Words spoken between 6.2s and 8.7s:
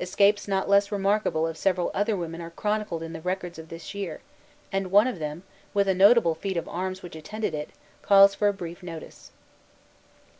feat of arms which attended it, calls for a